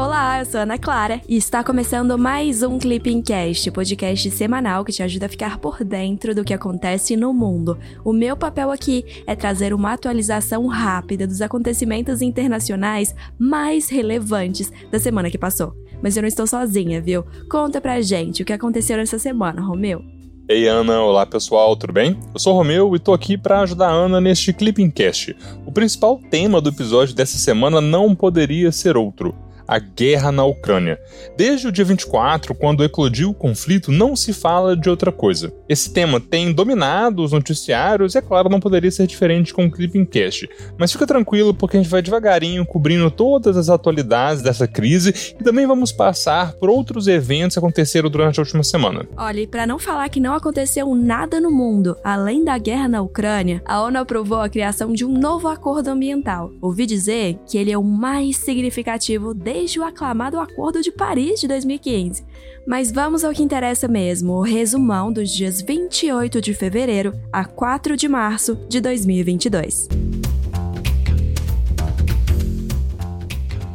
Olá, 0.00 0.38
eu 0.38 0.46
sou 0.46 0.58
Ana 0.58 0.78
Clara 0.78 1.20
e 1.28 1.36
está 1.36 1.62
começando 1.62 2.16
mais 2.16 2.62
um 2.62 2.78
Clipping 2.78 3.20
Cast, 3.20 3.70
podcast 3.70 4.30
semanal 4.30 4.82
que 4.82 4.92
te 4.92 5.02
ajuda 5.02 5.26
a 5.26 5.28
ficar 5.28 5.58
por 5.58 5.84
dentro 5.84 6.34
do 6.34 6.42
que 6.42 6.54
acontece 6.54 7.18
no 7.18 7.34
mundo. 7.34 7.78
O 8.02 8.10
meu 8.10 8.34
papel 8.34 8.70
aqui 8.70 9.04
é 9.26 9.36
trazer 9.36 9.74
uma 9.74 9.92
atualização 9.92 10.66
rápida 10.68 11.26
dos 11.26 11.42
acontecimentos 11.42 12.22
internacionais 12.22 13.14
mais 13.38 13.90
relevantes 13.90 14.72
da 14.90 14.98
semana 14.98 15.28
que 15.28 15.36
passou. 15.36 15.74
Mas 16.02 16.16
eu 16.16 16.22
não 16.22 16.28
estou 16.28 16.46
sozinha, 16.46 16.98
viu? 16.98 17.22
Conta 17.50 17.78
pra 17.78 18.00
gente 18.00 18.42
o 18.42 18.46
que 18.46 18.54
aconteceu 18.54 18.96
nessa 18.96 19.18
semana, 19.18 19.60
Romeu. 19.60 20.02
Ei 20.48 20.66
Ana, 20.66 21.02
olá 21.02 21.26
pessoal, 21.26 21.76
tudo 21.76 21.92
bem? 21.92 22.18
Eu 22.32 22.40
sou 22.40 22.54
o 22.54 22.56
Romeu 22.56 22.96
e 22.96 22.98
tô 22.98 23.12
aqui 23.12 23.36
para 23.36 23.60
ajudar 23.60 23.88
a 23.88 23.92
Ana 23.92 24.18
neste 24.18 24.50
Clipping 24.54 24.90
Cast. 24.90 25.36
O 25.66 25.70
principal 25.70 26.18
tema 26.30 26.58
do 26.58 26.70
episódio 26.70 27.14
dessa 27.14 27.36
semana 27.36 27.82
não 27.82 28.14
poderia 28.14 28.72
ser 28.72 28.96
outro 28.96 29.34
a 29.70 29.78
guerra 29.78 30.32
na 30.32 30.44
Ucrânia. 30.44 30.98
Desde 31.36 31.68
o 31.68 31.72
dia 31.72 31.84
24, 31.84 32.56
quando 32.56 32.82
eclodiu 32.82 33.30
o 33.30 33.34
conflito, 33.34 33.92
não 33.92 34.16
se 34.16 34.32
fala 34.32 34.76
de 34.76 34.90
outra 34.90 35.12
coisa. 35.12 35.52
Esse 35.68 35.92
tema 35.92 36.18
tem 36.18 36.52
dominado 36.52 37.22
os 37.22 37.30
noticiários 37.30 38.16
e, 38.16 38.18
é 38.18 38.20
claro, 38.20 38.48
não 38.48 38.58
poderia 38.58 38.90
ser 38.90 39.06
diferente 39.06 39.54
com 39.54 39.66
o 39.66 39.70
Clipping 39.70 40.04
Cast. 40.04 40.50
Mas 40.76 40.90
fica 40.90 41.06
tranquilo 41.06 41.54
porque 41.54 41.76
a 41.76 41.80
gente 41.80 41.88
vai 41.88 42.02
devagarinho 42.02 42.66
cobrindo 42.66 43.08
todas 43.12 43.56
as 43.56 43.68
atualidades 43.68 44.42
dessa 44.42 44.66
crise 44.66 45.36
e 45.38 45.44
também 45.44 45.68
vamos 45.68 45.92
passar 45.92 46.52
por 46.54 46.68
outros 46.68 47.06
eventos 47.06 47.54
que 47.54 47.60
aconteceram 47.60 48.10
durante 48.10 48.40
a 48.40 48.42
última 48.42 48.64
semana. 48.64 49.06
Olha, 49.16 49.40
e 49.40 49.46
para 49.46 49.68
não 49.68 49.78
falar 49.78 50.08
que 50.08 50.18
não 50.18 50.34
aconteceu 50.34 50.92
nada 50.96 51.40
no 51.40 51.52
mundo, 51.52 51.96
além 52.02 52.44
da 52.44 52.58
guerra 52.58 52.88
na 52.88 53.02
Ucrânia, 53.02 53.62
a 53.64 53.80
ONU 53.82 53.98
aprovou 53.98 54.40
a 54.40 54.48
criação 54.48 54.92
de 54.92 55.04
um 55.04 55.12
novo 55.12 55.46
acordo 55.46 55.90
ambiental. 55.90 56.50
Ouvi 56.60 56.86
dizer 56.86 57.38
que 57.46 57.56
ele 57.56 57.70
é 57.70 57.78
o 57.78 57.84
mais 57.84 58.36
significativo 58.36 59.32
desde 59.32 59.59
desde 59.60 59.78
o 59.78 59.84
aclamado 59.84 60.40
Acordo 60.40 60.80
de 60.80 60.90
Paris 60.90 61.38
de 61.38 61.46
2015. 61.46 62.24
Mas 62.66 62.90
vamos 62.90 63.24
ao 63.24 63.32
que 63.34 63.42
interessa 63.42 63.86
mesmo, 63.86 64.32
o 64.32 64.40
resumão 64.40 65.12
dos 65.12 65.30
dias 65.30 65.60
28 65.60 66.40
de 66.40 66.54
fevereiro 66.54 67.12
a 67.30 67.44
4 67.44 67.94
de 67.94 68.08
março 68.08 68.54
de 68.70 68.80
2022. 68.80 69.86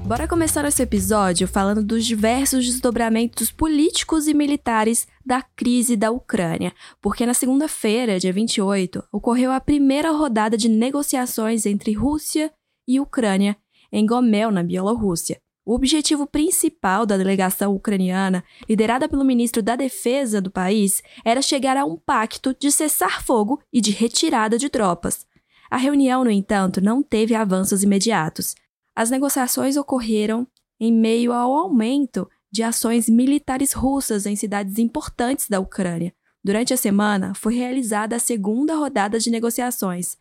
Bora 0.08 0.28
começar 0.28 0.66
esse 0.66 0.82
episódio 0.82 1.48
falando 1.48 1.84
dos 1.84 2.04
diversos 2.04 2.66
desdobramentos 2.66 3.52
políticos 3.52 4.28
e 4.28 4.34
militares 4.34 5.08
da 5.24 5.44
crise 5.44 5.96
da 5.96 6.10
Ucrânia, 6.10 6.74
porque 7.00 7.28
na 7.28 7.34
segunda-feira, 7.36 8.20
dia 8.20 8.34
28, 8.34 9.04
ocorreu 9.12 9.52
a 9.52 9.60
primeira 9.60 10.12
rodada 10.12 10.58
de 10.58 10.68
negociações 10.68 11.68
entre 11.68 11.94
Rússia 11.94 12.52
e 12.88 13.00
Ucrânia 13.00 13.56
em 13.92 14.06
Gomel, 14.06 14.52
na 14.52 14.64
Bielorrússia. 14.64 15.40
O 15.66 15.74
objetivo 15.74 16.28
principal 16.28 17.08
da 17.08 17.18
delegação 17.18 17.74
ucraniana, 17.74 18.44
liderada 18.70 19.10
pelo 19.10 19.26
ministro 19.26 19.64
da 19.64 19.76
Defesa 19.76 20.40
do 20.40 20.52
país, 20.52 21.02
era 21.26 21.42
chegar 21.42 21.76
a 21.76 21.84
um 21.84 21.98
pacto 21.98 22.56
de 22.60 22.72
cessar 22.72 23.24
fogo 23.24 23.60
e 23.74 23.82
de 23.82 23.90
retirada 23.90 24.60
de 24.60 24.70
tropas. 24.70 25.26
A 25.72 25.78
reunião, 25.78 26.24
no 26.24 26.30
entanto, 26.30 26.80
não 26.80 27.02
teve 27.02 27.34
avanços 27.34 27.82
imediatos. 27.82 28.54
As 28.96 29.10
negociações 29.10 29.76
ocorreram 29.76 30.48
em 30.80 30.94
meio 30.94 31.34
ao 31.34 31.52
aumento 31.56 32.30
de 32.52 32.62
ações 32.62 33.10
militares 33.10 33.74
russas 33.74 34.28
em 34.28 34.36
cidades 34.36 34.78
importantes 34.78 35.50
da 35.50 35.60
Ucrânia. 35.60 36.14
Durante 36.44 36.76
a 36.76 36.78
semana, 36.78 37.34
foi 37.34 37.56
realizada 37.56 38.16
a 38.16 38.20
segunda 38.20 38.76
rodada 38.76 39.18
de 39.18 39.32
negociações, 39.32 40.16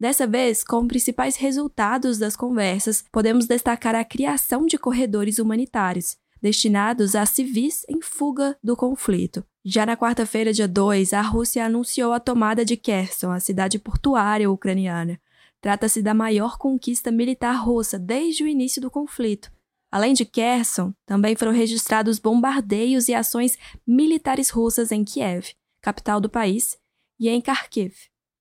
Dessa 0.00 0.26
vez, 0.26 0.64
como 0.64 0.88
principais 0.88 1.36
resultados 1.36 2.16
das 2.16 2.34
conversas, 2.34 3.04
podemos 3.12 3.46
destacar 3.46 3.94
a 3.94 4.02
criação 4.02 4.64
de 4.64 4.78
corredores 4.78 5.38
humanitários, 5.38 6.16
destinados 6.40 7.14
a 7.14 7.26
civis 7.26 7.84
em 7.86 8.00
fuga 8.00 8.56
do 8.64 8.74
conflito. 8.74 9.44
Já 9.62 9.84
na 9.84 9.98
quarta-feira, 9.98 10.54
dia 10.54 10.66
2, 10.66 11.12
a 11.12 11.20
Rússia 11.20 11.66
anunciou 11.66 12.14
a 12.14 12.18
tomada 12.18 12.64
de 12.64 12.78
Kherson, 12.78 13.30
a 13.30 13.40
cidade 13.40 13.78
portuária 13.78 14.50
ucraniana. 14.50 15.20
Trata-se 15.60 16.00
da 16.00 16.14
maior 16.14 16.56
conquista 16.56 17.10
militar 17.10 17.62
russa 17.62 17.98
desde 17.98 18.42
o 18.42 18.48
início 18.48 18.80
do 18.80 18.90
conflito. 18.90 19.52
Além 19.92 20.14
de 20.14 20.24
Kherson, 20.24 20.94
também 21.04 21.36
foram 21.36 21.52
registrados 21.52 22.18
bombardeios 22.18 23.06
e 23.08 23.14
ações 23.14 23.58
militares 23.86 24.48
russas 24.48 24.92
em 24.92 25.04
Kiev, 25.04 25.50
capital 25.82 26.22
do 26.22 26.30
país, 26.30 26.78
e 27.18 27.28
em 27.28 27.42
Kharkiv, 27.42 27.92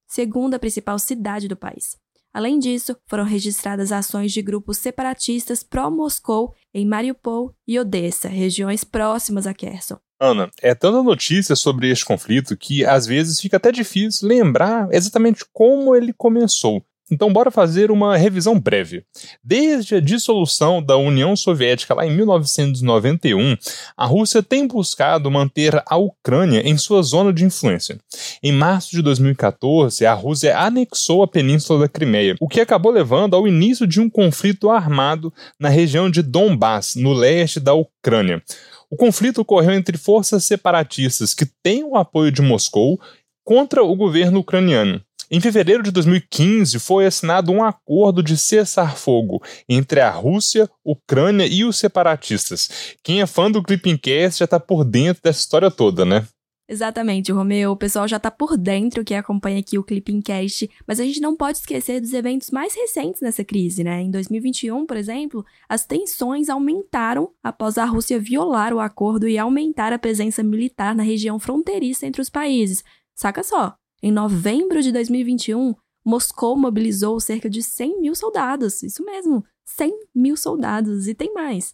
segunda 0.10 0.60
principal 0.60 0.98
cidade 0.98 1.48
do 1.48 1.56
país. 1.56 1.96
Além 2.34 2.60
disso, 2.60 2.96
foram 3.08 3.24
registradas 3.24 3.92
ações 3.92 4.32
de 4.32 4.42
grupos 4.42 4.78
separatistas 4.78 5.64
pró-Moscou 5.64 6.54
em 6.74 6.86
Mariupol 6.86 7.56
e 7.68 7.80
Odessa, 7.80 8.28
regiões 8.28 8.84
próximas 8.84 9.48
a 9.48 9.54
Kherson. 9.54 9.98
Ana, 10.20 10.52
é 10.62 10.76
tanta 10.76 11.02
notícia 11.02 11.56
sobre 11.56 11.90
este 11.90 12.04
conflito 12.04 12.58
que 12.58 12.86
às 12.86 13.08
vezes 13.08 13.40
fica 13.40 13.58
até 13.58 13.72
difícil 13.72 14.28
lembrar 14.28 14.90
exatamente 14.92 15.46
como 15.54 15.96
ele 15.96 16.12
começou. 16.12 16.84
Então, 17.12 17.32
bora 17.32 17.50
fazer 17.50 17.92
uma 17.92 18.16
revisão 18.16 18.60
breve. 18.60 19.04
Desde 19.44 19.96
a 19.96 20.00
dissolução 20.00 20.82
da 20.82 20.96
União 20.96 21.36
Soviética 21.36 21.94
lá 21.94 22.06
em 22.06 22.16
1991, 22.16 23.58
a 23.98 24.06
Rússia 24.06 24.44
tem 24.44 24.68
buscado 24.68 25.32
manter 25.32 25.82
a 25.86 25.98
Ucrânia 25.98 26.62
em 26.68 26.78
sua 26.78 27.02
zona 27.02 27.34
de 27.34 27.44
influência. 27.44 27.98
Em 28.44 28.52
março 28.52 28.92
de 28.92 29.02
2014, 29.02 30.06
a 30.06 30.14
Rússia 30.14 30.58
anexou 30.58 31.24
a 31.24 31.28
península 31.28 31.80
da 31.80 31.88
Crimeia, 31.88 32.36
o 32.40 32.48
que 32.48 32.62
acabou 32.62 32.92
levando 32.92 33.36
ao 33.36 33.48
início 33.48 33.88
de 33.88 34.00
um 34.00 34.10
conflito 34.10 34.70
armado 34.70 35.34
na 35.60 35.70
região 35.70 36.10
de 36.10 36.22
Donbass, 36.22 36.96
no 36.96 37.14
leste 37.14 37.60
da 37.60 37.74
Ucrânia. 37.74 38.42
O 38.90 38.96
conflito 38.96 39.42
ocorreu 39.42 39.74
entre 39.74 39.98
forças 39.98 40.44
separatistas 40.44 41.34
que 41.34 41.46
têm 41.64 41.84
o 41.84 41.96
apoio 41.96 42.32
de 42.32 42.42
Moscou 42.42 43.00
contra 43.44 43.84
o 43.84 43.96
governo 43.96 44.40
ucraniano. 44.40 45.02
Em 45.32 45.40
fevereiro 45.40 45.84
de 45.84 45.92
2015, 45.92 46.80
foi 46.80 47.06
assinado 47.06 47.52
um 47.52 47.64
acordo 47.64 48.24
de 48.24 48.36
cessar-fogo 48.36 49.44
entre 49.68 50.00
a 50.00 50.10
Rússia, 50.10 50.68
Ucrânia 50.84 51.46
e 51.46 51.64
os 51.64 51.78
separatistas. 51.78 52.96
Quem 53.04 53.22
é 53.22 53.28
fã 53.28 53.52
do 53.52 53.62
Clippingcast 53.62 54.40
já 54.40 54.46
está 54.46 54.60
por 54.60 54.84
dentro 54.84 55.22
dessa 55.22 55.40
história 55.40 55.70
toda, 55.70 56.04
né? 56.04 56.26
Exatamente, 56.68 57.32
Romeu. 57.32 57.72
O 57.72 57.76
pessoal 57.76 58.08
já 58.08 58.20
tá 58.20 58.32
por 58.32 58.58
dentro 58.58 59.04
que 59.04 59.14
acompanha 59.14 59.60
aqui 59.60 59.78
o 59.78 59.84
Clippingcast, 59.84 60.68
mas 60.88 61.00
a 61.00 61.04
gente 61.04 61.20
não 61.20 61.36
pode 61.36 61.60
esquecer 61.60 62.02
dos 62.02 62.14
eventos 62.14 62.50
mais 62.50 62.74
recentes 62.74 63.22
nessa 63.22 63.44
crise, 63.44 63.84
né? 63.84 64.02
Em 64.02 64.10
2021, 64.10 64.86
por 64.88 64.98
exemplo, 64.98 65.46
as 65.68 65.86
tensões 65.86 66.50
aumentaram 66.50 67.32
após 67.44 67.78
a 67.78 67.86
Rússia 67.86 68.20
violar 68.20 68.74
o 68.74 68.80
acordo 68.80 69.28
e 69.28 69.38
aumentar 69.38 69.94
a 69.94 70.00
presença 70.00 70.42
militar 70.42 70.96
na 70.96 71.04
região 71.04 71.40
fronteiriça 71.40 72.08
entre 72.08 72.22
os 72.22 72.30
países. 72.30 72.84
Saca 73.16 73.44
só, 73.44 73.76
em 74.02 74.12
novembro 74.12 74.82
de 74.82 74.92
2021, 74.92 75.76
Moscou 76.06 76.58
mobilizou 76.58 77.20
cerca 77.20 77.50
de 77.50 77.62
100 77.62 78.02
mil 78.02 78.16
soldados. 78.16 78.82
Isso 78.82 79.04
mesmo, 79.04 79.44
100 79.66 80.08
mil 80.16 80.38
soldados. 80.38 81.08
E 81.08 81.14
tem 81.14 81.34
mais. 81.34 81.74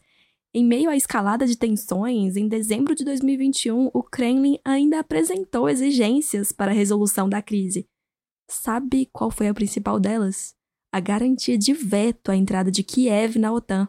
Em 0.54 0.66
meio 0.66 0.90
à 0.90 0.96
escalada 0.96 1.46
de 1.46 1.58
tensões, 1.58 2.36
em 2.36 2.48
dezembro 2.48 2.96
de 2.96 3.04
2021, 3.04 3.92
o 3.94 4.02
Kremlin 4.02 4.58
ainda 4.64 5.00
apresentou 5.00 5.70
exigências 5.70 6.52
para 6.52 6.72
a 6.72 6.74
resolução 6.74 7.30
da 7.30 7.42
crise. 7.42 7.88
Sabe 8.50 9.10
qual 9.12 9.30
foi 9.30 9.48
a 9.48 9.54
principal 9.54 10.00
delas? 10.00 10.56
A 10.92 11.00
garantia 11.00 11.58
de 11.58 11.74
veto 11.74 12.32
à 12.32 12.36
entrada 12.36 12.72
de 12.72 12.84
Kiev 12.84 13.38
na 13.38 13.52
OTAN. 13.52 13.88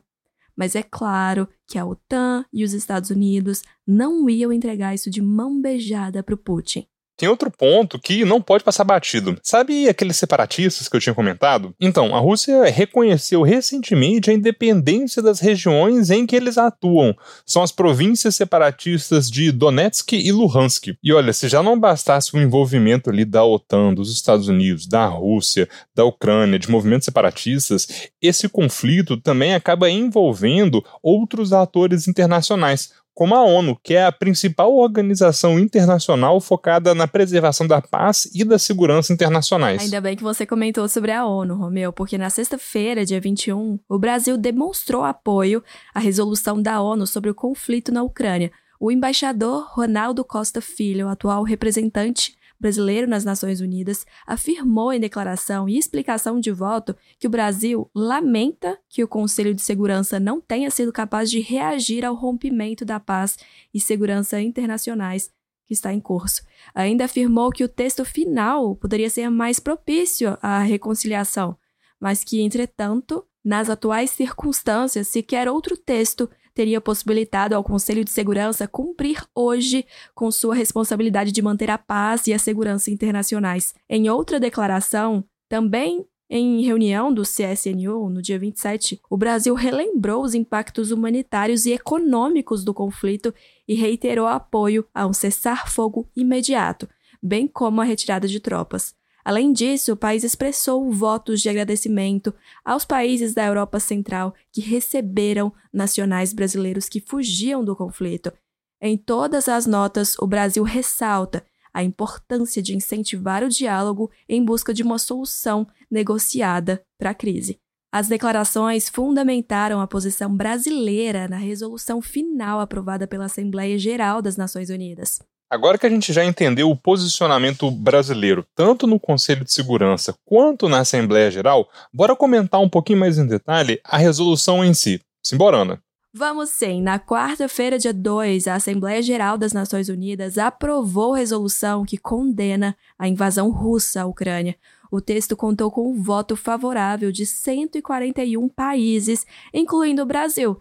Mas 0.57 0.75
é 0.75 0.83
claro 0.83 1.49
que 1.67 1.79
a 1.79 1.87
OTAN 1.87 2.45
e 2.53 2.65
os 2.65 2.73
Estados 2.73 3.11
Unidos 3.11 3.63
não 3.87 4.29
iam 4.29 4.53
entregar 4.53 4.95
isso 4.95 5.11
de 5.11 5.23
mão 5.23 5.61
beijada 5.61 6.23
para 6.23 6.35
o 6.35 6.39
Putin. 6.39 6.87
Tem 7.17 7.29
outro 7.29 7.51
ponto 7.51 7.99
que 7.99 8.25
não 8.25 8.43
pode 8.43 8.63
passar 8.63 8.85
batido. 8.85 9.39
Sabe 9.43 9.89
aqueles 9.89 10.17
separatistas 10.17 10.89
que 10.89 10.97
eu 10.97 11.01
tinha 11.01 11.15
comentado? 11.15 11.75
Então, 11.81 12.15
a 12.15 12.19
Rússia 12.19 12.65
reconheceu 12.65 13.43
recentemente 13.43 14.31
a 14.31 14.35
independência 14.35 15.23
das 15.23 15.41
regiões 15.41 16.11
em 16.11 16.27
que 16.27 16.37
eles 16.37 16.59
atuam. 16.59 17.17
São 17.47 17.63
as 17.63 17.73
províncias 17.73 18.35
separatistas 18.35 19.31
de 19.31 19.51
Donetsk 19.51 20.13
e 20.13 20.31
Luhansk. 20.31 20.97
E 21.03 21.13
olha, 21.13 21.33
se 21.33 21.49
já 21.49 21.63
não 21.63 21.79
bastasse 21.79 22.35
o 22.35 22.41
envolvimento 22.41 23.09
ali 23.09 23.25
da 23.25 23.45
OTAN, 23.45 23.95
dos 23.95 24.13
Estados 24.13 24.49
Unidos, 24.49 24.87
da 24.87 25.07
Rússia, 25.07 25.69
da 25.95 26.05
Ucrânia, 26.05 26.59
de 26.59 26.71
movimentos 26.71 27.07
separatistas, 27.07 27.89
esse 28.21 28.49
conflito 28.49 29.17
também 29.17 29.55
acaba 29.55 29.89
envolvendo 29.89 30.85
outros 31.03 31.53
atores 31.53 32.07
internacionais 32.07 32.91
como 33.17 33.35
a 33.35 33.43
ONU, 33.43 33.81
que 33.83 33.95
é 33.95 34.05
a 34.05 34.13
principal 34.13 34.77
organização 34.77 35.59
internacional 35.59 36.39
focada 36.39 36.95
na 36.95 37.09
preservação 37.09 37.67
da 37.67 37.81
paz 37.81 38.29
e 38.35 38.45
da 38.45 38.59
segurança 38.59 39.11
internacionais. 39.11 39.81
Ainda 39.81 40.03
bem 40.03 40.15
que 40.15 40.23
você 40.23 40.45
comentou 40.45 40.87
sobre 40.87 41.13
a 41.13 41.25
ONU, 41.25 41.55
Romeu, 41.55 41.95
porque 41.95 42.19
na 42.19 42.29
sexta-feira, 42.29 43.07
dia 43.07 43.19
21, 43.19 43.79
o 43.89 43.99
Brasil 43.99 44.37
demonstrou 44.37 45.03
apoio 45.03 45.65
à 45.95 45.99
resolução 45.99 46.61
da 46.61 46.83
ONU 46.83 47.07
sobre 47.07 47.31
o 47.31 47.35
conflito 47.35 47.91
na 47.91 48.03
Ucrânia. 48.03 48.53
O 48.79 48.93
embaixador 48.93 49.67
Ronaldo 49.71 50.23
Costa 50.23 50.61
Filho, 50.61 51.09
atual 51.09 51.43
representante 51.43 52.36
brasileiro 52.59 53.07
nas 53.07 53.25
Nações 53.25 53.61
Unidas, 53.61 54.07
afirmou 54.27 54.93
em 54.93 55.01
declaração 55.01 55.69
e 55.69 55.79
explicação 55.79 56.41
de 56.41 56.51
voto 56.51 56.97
que 57.19 57.27
o 57.27 57.31
Brasil 57.31 57.91
lamenta 57.95 58.79
que 58.89 59.03
o 59.05 59.09
Conselho 59.09 59.55
de 59.55 59.63
Segurança 59.63 60.19
não 60.19 60.41
tenha 60.41 60.71
sido 60.71 60.93
capaz 60.93 61.31
de 61.31 61.41
reagir 61.41 62.05
ao 62.05 62.15
rompimento 62.15 62.85
da 62.85 62.99
paz 62.99 63.39
e 63.73 63.81
segurança 63.81 64.41
internacionais 64.41 65.31
que 65.67 65.75
está 65.75 65.93
em 65.93 66.01
curso. 66.01 66.43
Ainda 66.75 67.05
afirmou 67.05 67.51
que 67.51 67.65
o 67.65 67.69
texto 67.69 68.05
final 68.05 68.77
poderia 68.77 69.11
ser 69.11 69.29
mais 69.29 69.59
propício 69.59 70.39
à 70.41 70.61
reconciliação, 70.61 71.57
mas 72.01 72.23
que, 72.23 72.41
entretanto, 72.41 73.27
nas 73.45 73.69
atuais 73.69 74.11
circunstâncias, 74.11 75.09
sequer 75.09 75.49
outro 75.49 75.77
texto 75.77 76.29
teria 76.57 76.81
possibilitado 76.81 77.55
ao 77.55 77.63
Conselho 77.63 78.03
de 78.03 78.11
Segurança 78.11 78.67
cumprir 78.67 79.23
hoje 79.35 79.85
com 80.15 80.31
sua 80.31 80.55
responsabilidade 80.55 81.31
de 81.31 81.43
manter 81.43 81.71
a 81.71 81.77
paz 81.77 82.27
e 82.27 82.33
a 82.33 82.39
segurança 82.39 82.91
internacionais. 82.91 83.75
Em 83.87 84.09
outra 84.09 84.41
declaração, 84.41 85.23
também 85.51 86.07
em 86.31 86.63
reunião 86.63 87.13
do 87.13 87.23
CSNU, 87.23 88.09
no 88.09 88.23
dia 88.23 88.39
27, 88.39 88.99
o 89.11 89.19
Brasil 89.19 89.55
relembrou 89.55 90.25
os 90.25 90.35
impactos 90.35 90.91
humanitários 90.91 91.67
e 91.67 91.73
econômicos 91.73 92.65
do 92.65 92.73
conflito 92.73 93.35
e 93.69 93.75
reiterou 93.75 94.27
apoio 94.27 94.87
a 94.95 95.07
um 95.07 95.13
cessar-fogo 95.13 96.09
imediato, 96.17 96.89
bem 97.23 97.47
como 97.47 97.83
a 97.83 97.85
retirada 97.85 98.27
de 98.27 98.41
tropas. 98.41 98.95
Além 99.27 99.53
disso, 99.53 99.93
o 99.93 99.97
país 99.97 100.23
expressou 100.23 100.89
votos 100.93 101.41
de 101.41 101.49
agradecimento 101.49 102.33
aos 102.65 102.85
países 102.85 103.35
da 103.35 103.45
Europa 103.45 103.81
Central 103.81 104.33
que 104.53 104.61
receberam 104.61 105.53
nacionais 105.73 106.33
brasileiros 106.33 106.89
que 106.89 107.01
fugiam 107.01 107.65
do 107.65 107.75
conflito. 107.75 108.33
Em 108.81 108.97
todas 108.97 109.49
as 109.49 109.67
notas, 109.67 110.17
o 110.21 110.29
Brasil 110.29 110.63
ressalta 110.63 111.45
a 111.75 111.83
importância 111.83 112.63
de 112.63 112.77
incentivar 112.77 113.43
o 113.43 113.49
diálogo 113.49 114.13
em 114.29 114.45
busca 114.45 114.73
de 114.73 114.85
uma 114.85 114.97
solução 114.97 115.67
negociada 115.91 116.81
para 116.97 117.11
a 117.11 117.15
crise. 117.15 117.59
As 117.93 118.07
declarações 118.07 118.89
fundamentaram 118.89 119.81
a 119.81 119.89
posição 119.89 120.33
brasileira 120.37 121.27
na 121.27 121.37
resolução 121.37 122.01
final 122.01 122.61
aprovada 122.61 123.09
pela 123.09 123.25
Assembleia 123.25 123.77
Geral 123.77 124.23
das 124.23 124.37
Nações 124.37 124.71
Unidas. 124.71 125.19
Agora 125.49 125.79
que 125.79 125.87
a 125.87 125.91
gente 125.91 126.13
já 126.13 126.25
entendeu 126.25 126.69
o 126.69 126.77
posicionamento 126.77 127.71
brasileiro, 127.71 128.45
tanto 128.53 128.85
no 128.85 128.99
Conselho 128.99 129.45
de 129.45 129.53
Segurança 129.53 130.13
quanto 130.25 130.69
na 130.69 130.81
Assembleia 130.81 131.31
Geral, 131.31 131.69
bora 131.93 132.17
comentar 132.17 132.61
um 132.61 132.69
pouquinho 132.69 132.99
mais 132.99 133.17
em 133.17 133.27
detalhe 133.27 133.81
a 133.85 133.97
resolução 133.97 134.65
em 134.65 134.75
si. 134.75 135.01
Simborana. 135.23 135.81
Vamos 136.13 136.51
sim. 136.51 136.83
Na 136.83 136.99
quarta-feira, 136.99 137.79
dia 137.79 137.93
2, 137.93 138.49
a 138.49 138.55
Assembleia 138.55 139.03
Geral 139.03 139.39
das 139.39 139.53
Nações 139.53 139.89
Unidas 139.89 140.37
aprovou 140.37 141.13
resolução 141.13 141.85
que 141.85 141.99
condena 141.99 142.77
a 142.99 143.07
invasão 143.07 143.51
russa 143.51 144.03
à 144.03 144.07
Ucrânia. 144.07 144.57
O 144.91 145.01
texto 145.01 145.37
contou 145.37 145.71
com 145.71 145.93
um 145.93 146.03
voto 146.03 146.35
favorável 146.35 147.13
de 147.13 147.27
141 147.27 148.49
países, 148.49 149.27
incluindo 149.53 150.03
o 150.03 150.07
Brasil. 150.07 150.59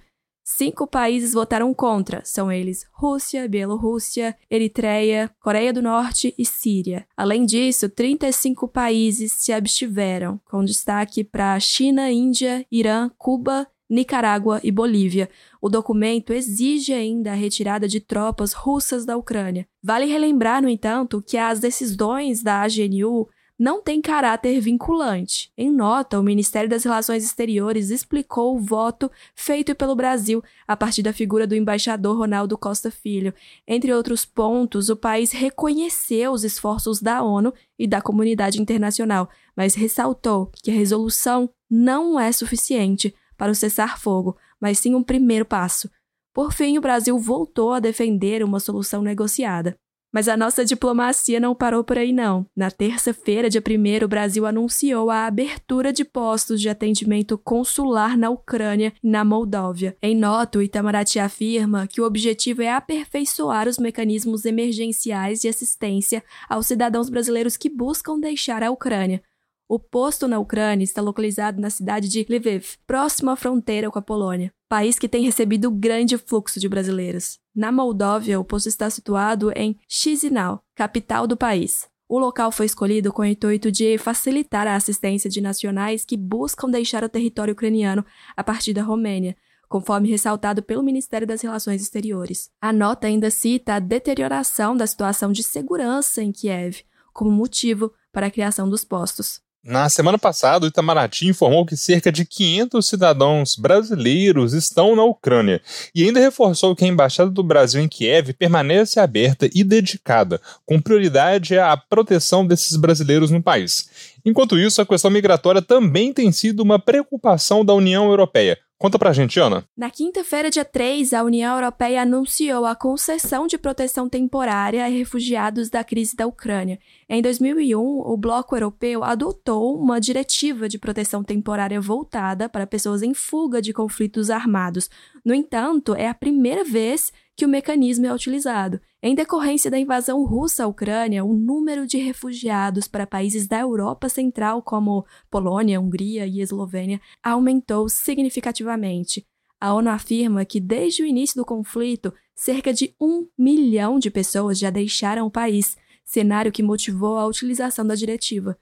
Cinco 0.48 0.86
países 0.86 1.34
votaram 1.34 1.74
contra, 1.74 2.22
são 2.24 2.52
eles 2.52 2.86
Rússia, 2.94 3.50
Bielorrússia, 3.50 4.38
Eritreia, 4.48 5.32
Coreia 5.42 5.74
do 5.74 5.82
Norte 5.82 6.36
e 6.38 6.46
Síria. 6.46 7.08
Além 7.18 7.48
disso, 7.48 7.90
35 7.90 8.68
países 8.68 9.32
se 9.32 9.52
abstiveram, 9.52 10.40
com 10.46 10.64
destaque 10.64 11.24
para 11.24 11.60
China, 11.60 12.12
Índia, 12.12 12.64
Irã, 12.72 13.10
Cuba 13.18 13.68
Nicarágua 13.90 14.60
e 14.64 14.72
Bolívia. 14.72 15.30
O 15.60 15.68
documento 15.68 16.32
exige 16.32 16.94
ainda 16.94 17.32
a 17.32 17.36
retirada 17.36 17.88
de 17.88 18.00
tropas 18.00 18.54
russas 18.54 19.04
da 19.04 19.18
Ucrânia. 19.18 19.68
Vale 19.82 20.06
relembrar, 20.06 20.62
no 20.62 20.70
entanto, 20.70 21.24
que 21.26 21.38
as 21.38 21.60
decisões 21.60 22.42
da 22.42 22.62
AGNU 22.62 23.28
não 23.58 23.82
têm 23.82 24.02
caráter 24.02 24.60
vinculante. 24.60 25.52
Em 25.58 25.72
nota, 25.72 26.20
o 26.20 26.24
Ministério 26.24 26.70
das 26.70 26.84
Relações 26.84 27.24
Exteriores 27.24 27.90
explicou 27.90 28.56
o 28.56 28.60
voto 28.60 29.10
feito 29.34 29.74
pelo 29.74 29.96
Brasil 29.96 30.44
a 30.68 30.76
partir 30.76 31.02
da 31.02 31.14
figura 31.14 31.48
do 31.48 31.56
embaixador 31.56 32.18
Ronaldo 32.18 32.58
Costa 32.58 32.92
Filho. 32.92 33.34
Entre 33.68 33.94
outros 33.94 34.26
pontos, 34.26 34.90
o 34.90 34.96
país 34.96 35.32
reconheceu 35.32 36.32
os 36.32 36.44
esforços 36.44 37.02
da 37.02 37.24
ONU 37.24 37.54
e 37.80 37.88
da 37.88 38.02
comunidade 38.02 38.62
internacional, 38.62 39.30
mas 39.56 39.74
ressaltou 39.76 40.52
que 40.62 40.72
a 40.72 40.74
resolução 40.74 41.50
não 41.70 42.20
é 42.20 42.32
suficiente 42.32 43.16
para 43.38 43.52
o 43.52 43.56
cessar-fogo, 43.56 44.38
mas 44.60 44.80
sim 44.80 44.94
um 44.96 45.04
primeiro 45.04 45.46
passo. 45.46 45.90
Por 46.34 46.52
fim, 46.52 46.78
o 46.78 46.82
Brasil 46.82 47.18
voltou 47.18 47.72
a 47.72 47.80
defender 47.80 48.44
uma 48.44 48.60
solução 48.60 49.02
negociada. 49.02 49.78
Mas 50.16 50.30
a 50.30 50.38
nossa 50.38 50.64
diplomacia 50.64 51.42
não 51.42 51.54
parou 51.54 51.84
por 51.84 51.98
aí, 51.98 52.14
não. 52.14 52.46
Na 52.56 52.72
terça-feira, 52.72 53.50
dia 53.50 53.62
1, 53.62 54.06
o 54.06 54.08
Brasil 54.08 54.46
anunciou 54.46 55.12
a 55.12 55.26
abertura 55.26 55.92
de 55.92 56.06
postos 56.06 56.62
de 56.62 56.70
atendimento 56.70 57.38
consular 57.38 58.18
na 58.18 58.30
Ucrânia 58.30 58.94
e 59.04 59.10
na 59.10 59.26
Moldóvia. 59.26 59.98
Em 60.02 60.16
nota, 60.16 60.58
o 60.58 60.62
Itamaraty 60.62 61.20
afirma 61.20 61.86
que 61.86 62.00
o 62.00 62.06
objetivo 62.06 62.62
é 62.62 62.72
aperfeiçoar 62.72 63.68
os 63.68 63.78
mecanismos 63.78 64.46
emergenciais 64.46 65.42
de 65.42 65.50
assistência 65.50 66.24
aos 66.48 66.66
cidadãos 66.66 67.10
brasileiros 67.10 67.58
que 67.58 67.70
buscam 67.70 68.18
deixar 68.18 68.64
a 68.64 68.72
Ucrânia. 68.72 69.22
O 69.68 69.78
posto 69.78 70.30
na 70.30 70.40
Ucrânia 70.40 70.86
está 70.86 71.02
localizado 71.02 71.60
na 71.60 71.70
cidade 71.70 72.08
de 72.08 72.26
Lviv, 72.30 72.78
próximo 72.88 73.32
à 73.32 73.36
fronteira 73.36 73.92
com 73.92 74.00
a 74.00 74.02
Polônia, 74.02 74.54
país 74.70 74.98
que 74.98 75.10
tem 75.10 75.26
recebido 75.26 75.70
grande 75.70 76.18
fluxo 76.18 76.58
de 76.58 76.70
brasileiros. 76.70 77.44
Na 77.56 77.72
Moldóvia, 77.72 78.38
o 78.38 78.44
posto 78.44 78.68
está 78.68 78.90
situado 78.90 79.50
em 79.56 79.80
Chisinau, 79.88 80.62
capital 80.76 81.26
do 81.26 81.38
país. 81.38 81.88
O 82.08 82.20
local 82.20 82.52
foi 82.52 82.66
escolhido 82.66 83.14
com 83.14 83.22
o 83.22 83.26
intuito 83.26 83.72
de 83.72 83.98
facilitar 83.98 84.68
a 84.68 84.76
assistência 84.76 85.30
de 85.30 85.40
nacionais 85.40 86.04
que 86.04 86.18
buscam 86.18 86.70
deixar 86.70 87.02
o 87.04 87.10
território 87.10 87.54
ucraniano 87.54 88.06
a 88.36 88.44
partir 88.44 88.74
da 88.74 88.84
Romênia, 88.84 89.38
conforme 89.70 90.10
ressaltado 90.10 90.62
pelo 90.62 90.84
Ministério 90.84 91.26
das 91.26 91.42
Relações 91.42 91.82
Exteriores. 91.82 92.50
A 92.60 92.74
nota 92.74 93.08
ainda 93.08 93.32
cita 93.32 93.76
a 93.76 93.80
deterioração 93.80 94.76
da 94.76 94.86
situação 94.86 95.32
de 95.32 95.42
segurança 95.42 96.22
em 96.22 96.34
Kiev 96.34 96.84
como 97.14 97.32
motivo 97.32 97.94
para 98.12 98.28
a 98.28 98.32
criação 98.32 98.70
dos 98.70 98.84
postos. 98.84 99.45
Na 99.68 99.90
semana 99.90 100.20
passada, 100.20 100.64
o 100.64 100.68
Itamaraty 100.68 101.28
informou 101.28 101.66
que 101.66 101.76
cerca 101.76 102.12
de 102.12 102.24
500 102.24 102.88
cidadãos 102.88 103.56
brasileiros 103.56 104.54
estão 104.54 104.96
na 104.96 105.04
Ucrânia 105.04 105.60
e 105.96 106.04
ainda 106.04 106.20
reforçou 106.20 106.76
que 106.76 106.86
a 106.86 106.88
Embaixada 106.88 107.32
do 107.32 107.42
Brasil 107.42 107.82
em 107.82 107.88
Kiev 107.88 108.32
permanece 108.34 109.00
aberta 109.00 109.50
e 109.56 109.64
dedicada, 109.64 110.40
com 110.68 110.80
prioridade 110.80 111.58
à 111.58 111.76
proteção 111.76 112.46
desses 112.46 112.78
brasileiros 112.78 113.32
no 113.32 113.42
país. 113.42 113.90
Enquanto 114.24 114.56
isso, 114.56 114.84
a 114.84 114.86
questão 114.86 115.10
migratória 115.10 115.64
também 115.64 116.14
tem 116.14 116.32
sido 116.32 116.60
uma 116.60 116.78
preocupação 116.78 117.66
da 117.66 117.74
União 117.74 118.08
Europeia, 118.08 118.60
Conta 118.78 119.00
pra 119.00 119.14
gente, 119.14 119.40
Ana. 119.40 119.66
Na 119.76 119.90
quinta-feira, 119.90 120.50
dia 120.50 120.66
3, 120.66 121.14
a 121.14 121.24
União 121.24 121.56
Europeia 121.56 122.02
anunciou 122.02 122.66
a 122.66 122.76
concessão 122.76 123.48
de 123.48 123.58
proteção 123.58 124.10
temporária 124.10 124.84
a 124.84 124.90
refugiados 124.90 125.70
da 125.70 125.82
crise 125.82 126.14
da 126.14 126.28
Ucrânia. 126.28 126.78
Em 127.08 127.22
2001, 127.22 127.80
o 127.80 128.18
bloco 128.18 128.54
europeu 128.54 129.02
adotou 129.02 129.80
uma 129.80 130.02
diretiva 130.02 130.68
de 130.68 130.78
proteção 130.78 131.24
temporária 131.24 131.80
voltada 131.80 132.50
para 132.50 132.68
pessoas 132.68 133.02
em 133.02 133.14
fuga 133.14 133.62
de 133.62 133.72
conflitos 133.72 134.30
armados. 134.30 134.90
No 135.24 135.34
entanto, 135.34 135.96
é 135.96 136.10
a 136.10 136.14
primeira 136.14 136.66
vez 136.66 137.14
que 137.34 137.46
o 137.46 137.50
mecanismo 137.50 138.06
é 138.06 138.14
utilizado. 138.14 138.82
Em 139.08 139.14
decorrência 139.14 139.70
da 139.70 139.78
invasão 139.78 140.26
russa 140.26 140.64
à 140.64 140.68
Ucrânia, 140.68 141.24
o 141.24 141.32
número 141.32 141.86
de 141.86 142.00
refugiados 142.00 142.88
para 142.88 143.06
países 143.06 143.46
da 143.46 143.60
Europa 143.60 144.10
Central, 144.10 144.64
como 144.64 145.06
Polônia, 145.30 145.80
Hungria 145.80 146.26
e 146.26 146.42
Eslovênia, 146.42 147.00
aumentou 147.22 147.88
significativamente. 147.88 149.24
A 149.62 149.76
ONU 149.76 149.92
afirma 149.92 150.44
que 150.44 150.60
desde 150.60 151.04
o 151.04 151.06
início 151.06 151.36
do 151.36 151.46
conflito, 151.46 152.12
cerca 152.34 152.74
de 152.74 152.96
um 153.00 153.28
milhão 153.38 154.00
de 154.00 154.10
pessoas 154.10 154.58
já 154.58 154.72
deixaram 154.72 155.28
o 155.28 155.32
país, 155.32 155.78
cenário 156.04 156.52
que 156.52 156.64
motivou 156.64 157.20
a 157.20 157.28
utilização 157.28 157.86
da 157.86 157.94
diretiva. 157.94 158.58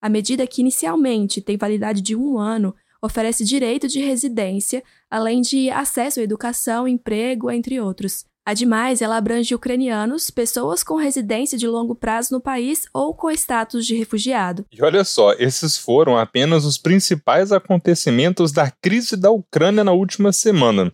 A 0.00 0.08
medida, 0.08 0.46
que 0.46 0.60
inicialmente 0.60 1.40
tem 1.40 1.56
validade 1.56 2.00
de 2.02 2.14
um 2.14 2.38
ano, 2.38 2.72
oferece 3.02 3.44
direito 3.44 3.88
de 3.88 3.98
residência, 3.98 4.80
além 5.10 5.40
de 5.40 5.70
acesso 5.70 6.20
à 6.20 6.22
educação, 6.22 6.86
emprego, 6.86 7.50
entre 7.50 7.80
outros. 7.80 8.28
Ademais, 8.48 9.02
ela 9.02 9.18
abrange 9.18 9.54
ucranianos, 9.54 10.30
pessoas 10.30 10.82
com 10.82 10.96
residência 10.96 11.58
de 11.58 11.68
longo 11.68 11.94
prazo 11.94 12.32
no 12.32 12.40
país 12.40 12.86
ou 12.94 13.12
com 13.12 13.30
status 13.30 13.84
de 13.84 13.94
refugiado. 13.94 14.64
E 14.72 14.82
olha 14.82 15.04
só, 15.04 15.34
esses 15.34 15.76
foram 15.76 16.16
apenas 16.16 16.64
os 16.64 16.78
principais 16.78 17.52
acontecimentos 17.52 18.50
da 18.50 18.70
crise 18.70 19.18
da 19.18 19.30
Ucrânia 19.30 19.84
na 19.84 19.92
última 19.92 20.32
semana. 20.32 20.90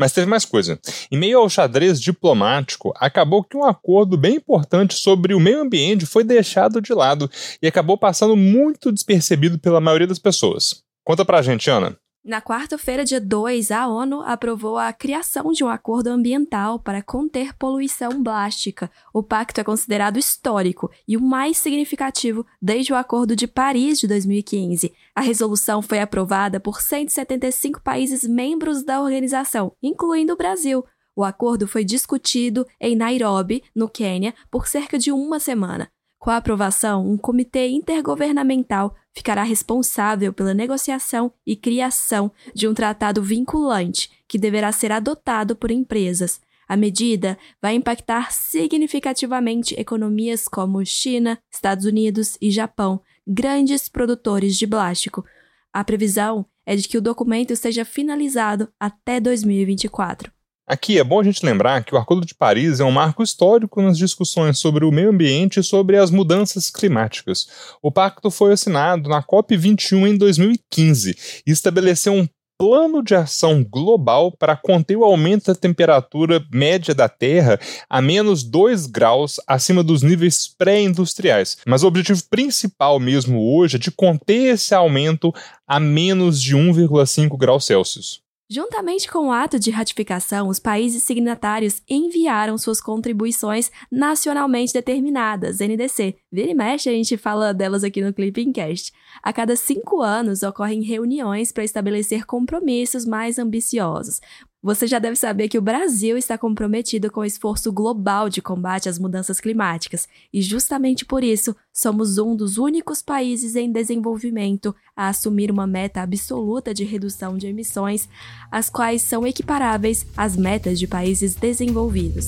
Mas 0.00 0.12
teve 0.12 0.26
mais 0.26 0.46
coisa. 0.46 0.80
Em 1.12 1.18
meio 1.18 1.40
ao 1.40 1.50
xadrez 1.50 2.00
diplomático, 2.00 2.94
acabou 2.96 3.44
que 3.44 3.54
um 3.54 3.64
acordo 3.64 4.16
bem 4.16 4.36
importante 4.36 4.94
sobre 4.94 5.34
o 5.34 5.40
meio 5.40 5.60
ambiente 5.60 6.06
foi 6.06 6.24
deixado 6.24 6.80
de 6.80 6.94
lado 6.94 7.30
e 7.60 7.66
acabou 7.66 7.98
passando 7.98 8.34
muito 8.34 8.90
despercebido 8.90 9.58
pela 9.58 9.78
maioria 9.78 10.06
das 10.06 10.18
pessoas. 10.18 10.82
Conta 11.04 11.22
pra 11.22 11.42
gente, 11.42 11.68
Ana. 11.68 11.98
Na 12.24 12.40
quarta-feira, 12.40 13.04
dia 13.04 13.20
2, 13.20 13.70
a 13.70 13.86
ONU 13.86 14.22
aprovou 14.22 14.78
a 14.78 14.90
criação 14.94 15.52
de 15.52 15.62
um 15.62 15.68
acordo 15.68 16.06
ambiental 16.06 16.78
para 16.78 17.02
conter 17.02 17.52
poluição 17.52 18.24
plástica. 18.24 18.90
O 19.12 19.22
pacto 19.22 19.60
é 19.60 19.64
considerado 19.64 20.18
histórico 20.18 20.90
e 21.06 21.18
o 21.18 21.20
mais 21.20 21.58
significativo 21.58 22.46
desde 22.62 22.94
o 22.94 22.96
Acordo 22.96 23.36
de 23.36 23.46
Paris 23.46 24.00
de 24.00 24.06
2015. 24.06 24.90
A 25.14 25.20
resolução 25.20 25.82
foi 25.82 26.00
aprovada 26.00 26.58
por 26.58 26.80
175 26.80 27.82
países 27.82 28.26
membros 28.26 28.82
da 28.82 29.02
organização, 29.02 29.72
incluindo 29.82 30.32
o 30.32 30.36
Brasil. 30.38 30.82
O 31.14 31.24
acordo 31.24 31.68
foi 31.68 31.84
discutido 31.84 32.66
em 32.80 32.96
Nairobi, 32.96 33.62
no 33.76 33.86
Quênia, 33.86 34.34
por 34.50 34.66
cerca 34.66 34.98
de 34.98 35.12
uma 35.12 35.38
semana. 35.38 35.90
Com 36.18 36.30
a 36.30 36.38
aprovação, 36.38 37.06
um 37.06 37.18
comitê 37.18 37.68
intergovernamental 37.68 38.94
ficará 39.14 39.42
responsável 39.42 40.32
pela 40.32 40.52
negociação 40.52 41.32
e 41.46 41.54
criação 41.54 42.32
de 42.54 42.66
um 42.66 42.74
tratado 42.74 43.22
vinculante 43.22 44.10
que 44.26 44.38
deverá 44.38 44.72
ser 44.72 44.90
adotado 44.90 45.54
por 45.54 45.70
empresas. 45.70 46.40
A 46.66 46.76
medida 46.76 47.38
vai 47.60 47.74
impactar 47.74 48.32
significativamente 48.32 49.78
economias 49.78 50.48
como 50.48 50.84
China, 50.84 51.38
Estados 51.52 51.84
Unidos 51.84 52.36
e 52.40 52.50
Japão, 52.50 53.00
grandes 53.26 53.88
produtores 53.88 54.56
de 54.56 54.66
plástico. 54.66 55.24
A 55.72 55.84
previsão 55.84 56.46
é 56.66 56.74
de 56.74 56.88
que 56.88 56.98
o 56.98 57.02
documento 57.02 57.54
seja 57.54 57.84
finalizado 57.84 58.68
até 58.80 59.20
2024. 59.20 60.32
Aqui 60.66 60.98
é 60.98 61.04
bom 61.04 61.20
a 61.20 61.22
gente 61.22 61.44
lembrar 61.44 61.84
que 61.84 61.94
o 61.94 61.98
Acordo 61.98 62.24
de 62.24 62.34
Paris 62.34 62.80
é 62.80 62.84
um 62.84 62.90
marco 62.90 63.22
histórico 63.22 63.82
nas 63.82 63.98
discussões 63.98 64.58
sobre 64.58 64.86
o 64.86 64.90
meio 64.90 65.10
ambiente 65.10 65.60
e 65.60 65.62
sobre 65.62 65.98
as 65.98 66.10
mudanças 66.10 66.70
climáticas. 66.70 67.46
O 67.82 67.92
pacto 67.92 68.30
foi 68.30 68.54
assinado 68.54 69.10
na 69.10 69.22
COP21 69.22 70.08
em 70.08 70.16
2015 70.16 71.42
e 71.46 71.50
estabeleceu 71.50 72.14
um 72.14 72.26
plano 72.58 73.02
de 73.02 73.14
ação 73.14 73.62
global 73.62 74.32
para 74.32 74.56
conter 74.56 74.96
o 74.96 75.04
aumento 75.04 75.46
da 75.46 75.54
temperatura 75.54 76.42
média 76.50 76.94
da 76.94 77.10
Terra 77.10 77.60
a 77.90 78.00
menos 78.00 78.42
2 78.42 78.86
graus 78.86 79.38
acima 79.46 79.82
dos 79.82 80.02
níveis 80.02 80.48
pré-industriais. 80.56 81.58
Mas 81.66 81.82
o 81.82 81.88
objetivo 81.88 82.22
principal 82.30 82.98
mesmo 82.98 83.54
hoje 83.54 83.76
é 83.76 83.78
de 83.78 83.90
conter 83.90 84.54
esse 84.54 84.74
aumento 84.74 85.30
a 85.68 85.78
menos 85.78 86.40
de 86.40 86.56
1,5 86.56 87.36
graus 87.36 87.66
Celsius. 87.66 88.23
Juntamente 88.48 89.10
com 89.10 89.28
o 89.28 89.32
ato 89.32 89.58
de 89.58 89.70
ratificação, 89.70 90.48
os 90.48 90.58
países 90.58 91.02
signatários 91.02 91.80
enviaram 91.88 92.58
suas 92.58 92.78
contribuições 92.78 93.70
nacionalmente 93.90 94.70
determinadas, 94.70 95.60
NDC. 95.60 96.14
Vira 96.30 96.50
e 96.50 96.54
mexe, 96.54 96.90
a 96.90 96.92
gente 96.92 97.16
fala 97.16 97.54
delas 97.54 97.82
aqui 97.82 98.02
no 98.02 98.12
Clipping 98.12 98.52
Cast. 98.52 98.92
A 99.22 99.32
cada 99.32 99.56
cinco 99.56 100.02
anos 100.02 100.42
ocorrem 100.42 100.82
reuniões 100.82 101.52
para 101.52 101.64
estabelecer 101.64 102.26
compromissos 102.26 103.06
mais 103.06 103.38
ambiciosos. 103.38 104.20
Você 104.64 104.86
já 104.86 104.98
deve 104.98 105.14
saber 105.14 105.50
que 105.50 105.58
o 105.58 105.62
Brasil 105.62 106.16
está 106.16 106.38
comprometido 106.38 107.10
com 107.12 107.20
o 107.20 107.24
esforço 107.26 107.70
global 107.70 108.30
de 108.30 108.40
combate 108.40 108.88
às 108.88 108.98
mudanças 108.98 109.38
climáticas 109.38 110.08
e, 110.32 110.40
justamente 110.40 111.04
por 111.04 111.22
isso, 111.22 111.54
somos 111.70 112.16
um 112.16 112.34
dos 112.34 112.56
únicos 112.56 113.02
países 113.02 113.56
em 113.56 113.70
desenvolvimento 113.70 114.74
a 114.96 115.08
assumir 115.08 115.50
uma 115.50 115.66
meta 115.66 116.00
absoluta 116.00 116.72
de 116.72 116.82
redução 116.82 117.36
de 117.36 117.46
emissões, 117.46 118.08
as 118.50 118.70
quais 118.70 119.02
são 119.02 119.26
equiparáveis 119.26 120.06
às 120.16 120.34
metas 120.34 120.78
de 120.78 120.86
países 120.86 121.34
desenvolvidos. 121.34 122.24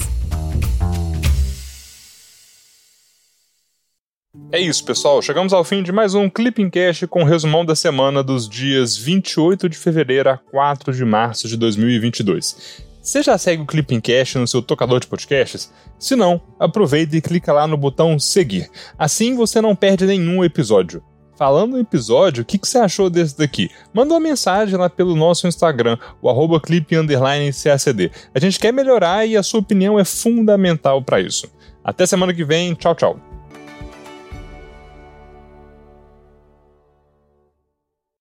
É 4.56 4.60
isso, 4.60 4.82
pessoal. 4.86 5.20
Chegamos 5.20 5.52
ao 5.52 5.62
fim 5.62 5.82
de 5.82 5.92
mais 5.92 6.14
um 6.14 6.30
Clipping 6.30 6.70
Cash 6.70 7.04
com 7.10 7.22
o 7.22 7.26
resumão 7.26 7.62
da 7.62 7.76
semana 7.76 8.22
dos 8.22 8.48
dias 8.48 8.96
28 8.96 9.68
de 9.68 9.76
fevereiro 9.76 10.30
a 10.30 10.38
4 10.38 10.94
de 10.94 11.04
março 11.04 11.46
de 11.46 11.58
2022. 11.58 12.82
Você 13.02 13.22
já 13.22 13.36
segue 13.36 13.64
o 13.64 13.66
Clipping 13.66 14.00
Cash 14.00 14.36
no 14.36 14.48
seu 14.48 14.62
tocador 14.62 14.98
de 14.98 15.08
podcasts? 15.08 15.70
Se 15.98 16.16
não, 16.16 16.40
aproveita 16.58 17.14
e 17.14 17.20
clica 17.20 17.52
lá 17.52 17.66
no 17.66 17.76
botão 17.76 18.18
seguir. 18.18 18.70
Assim 18.98 19.34
você 19.34 19.60
não 19.60 19.76
perde 19.76 20.06
nenhum 20.06 20.42
episódio. 20.42 21.04
Falando 21.36 21.72
no 21.72 21.78
episódio, 21.78 22.42
o 22.42 22.46
que, 22.46 22.56
que, 22.56 22.66
você 22.66 22.78
achou 22.78 23.10
desse 23.10 23.36
daqui? 23.36 23.68
Manda 23.92 24.14
uma 24.14 24.20
mensagem 24.20 24.78
lá 24.78 24.88
pelo 24.88 25.14
nosso 25.14 25.46
Instagram, 25.46 25.98
o 26.22 26.30
arroba 26.30 26.58
clip__cacd. 26.58 28.10
A 28.34 28.40
gente 28.40 28.58
quer 28.58 28.72
melhorar 28.72 29.26
e 29.26 29.36
a 29.36 29.42
sua 29.42 29.60
opinião 29.60 29.98
é 29.98 30.04
fundamental 30.04 31.02
para 31.02 31.20
isso. 31.20 31.46
Até 31.84 32.06
semana 32.06 32.32
que 32.32 32.42
vem, 32.42 32.72
tchau, 32.72 32.94
tchau. 32.94 33.25